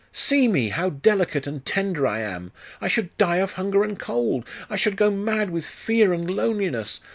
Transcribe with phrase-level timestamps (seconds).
[0.13, 2.51] See me, how dedicate and tender I am!
[2.81, 4.47] I should die of hunger and cold!
[4.67, 7.01] I should go mad with fear and loneliness!